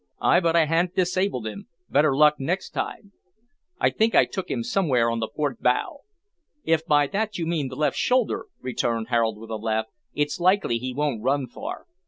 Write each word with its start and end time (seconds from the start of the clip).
"Ay, 0.19 0.39
but 0.39 0.55
I 0.55 0.65
han't 0.65 0.95
disabled 0.95 1.45
him. 1.45 1.67
Better 1.87 2.17
luck 2.17 2.39
next 2.39 2.71
time. 2.71 3.11
I 3.79 3.91
think 3.91 4.15
I 4.15 4.25
took 4.25 4.49
him 4.49 4.63
somewhere 4.63 5.11
on 5.11 5.19
the 5.19 5.27
port 5.27 5.61
bow." 5.61 5.99
"If 6.63 6.83
by 6.87 7.05
that 7.05 7.37
you 7.37 7.45
mean 7.45 7.67
the 7.67 7.75
left 7.75 7.97
shoulder," 7.97 8.47
returned 8.59 9.09
Harold, 9.09 9.37
with 9.37 9.51
a 9.51 9.57
laugh, 9.57 9.85
"it's 10.15 10.39
likely 10.39 10.79
he 10.79 10.91
won't 10.91 11.21
run 11.21 11.45
far. 11.45 11.85